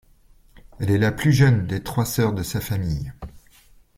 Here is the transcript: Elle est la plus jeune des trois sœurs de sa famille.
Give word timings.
Elle 0.79 0.89
est 0.89 0.97
la 0.97 1.11
plus 1.11 1.31
jeune 1.31 1.67
des 1.67 1.83
trois 1.83 2.05
sœurs 2.07 2.33
de 2.33 2.41
sa 2.41 2.59
famille. 2.59 3.13